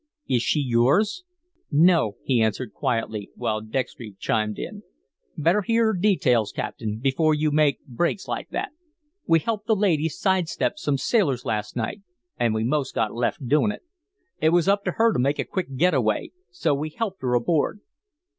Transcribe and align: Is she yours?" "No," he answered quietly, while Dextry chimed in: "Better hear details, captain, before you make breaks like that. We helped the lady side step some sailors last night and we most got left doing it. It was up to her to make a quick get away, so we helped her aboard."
Is 0.27 0.41
she 0.41 0.59
yours?" 0.59 1.25
"No," 1.69 2.17
he 2.23 2.41
answered 2.41 2.73
quietly, 2.73 3.29
while 3.35 3.61
Dextry 3.61 4.15
chimed 4.17 4.57
in: 4.57 4.81
"Better 5.37 5.61
hear 5.61 5.93
details, 5.93 6.51
captain, 6.51 6.97
before 6.97 7.35
you 7.35 7.51
make 7.51 7.85
breaks 7.85 8.27
like 8.27 8.49
that. 8.49 8.71
We 9.27 9.37
helped 9.37 9.67
the 9.67 9.75
lady 9.75 10.09
side 10.09 10.49
step 10.49 10.79
some 10.79 10.97
sailors 10.97 11.45
last 11.45 11.75
night 11.75 12.01
and 12.39 12.55
we 12.55 12.63
most 12.63 12.95
got 12.95 13.13
left 13.13 13.47
doing 13.47 13.71
it. 13.71 13.83
It 14.41 14.49
was 14.49 14.67
up 14.67 14.83
to 14.85 14.93
her 14.93 15.13
to 15.13 15.19
make 15.19 15.37
a 15.37 15.45
quick 15.45 15.75
get 15.77 15.93
away, 15.93 16.31
so 16.49 16.73
we 16.73 16.89
helped 16.89 17.21
her 17.21 17.35
aboard." 17.35 17.79